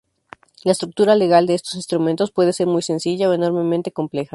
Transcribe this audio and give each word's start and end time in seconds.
La 0.63 0.71
estructura 0.71 1.13
legal 1.13 1.45
de 1.45 1.53
estos 1.53 1.75
instrumentos 1.75 2.31
puede 2.31 2.53
ser 2.53 2.65
muy 2.65 2.81
sencilla, 2.81 3.29
o 3.29 3.33
enormemente 3.33 3.91
compleja. 3.91 4.29